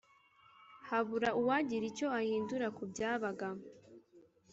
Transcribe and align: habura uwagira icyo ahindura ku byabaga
habura 0.89 1.29
uwagira 1.39 1.83
icyo 1.91 2.07
ahindura 2.19 2.67
ku 2.75 2.83
byabaga 2.91 3.47